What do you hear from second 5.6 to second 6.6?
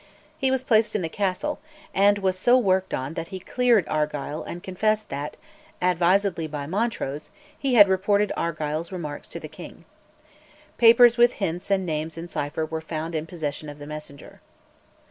advised